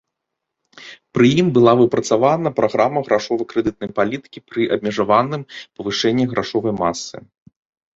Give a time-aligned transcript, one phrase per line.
[1.17, 5.41] Пры ім была выпрацавана праграма грашова-крэдытнай палітыкі пры абмежаваным
[5.75, 7.17] павышэнні грашовай масы.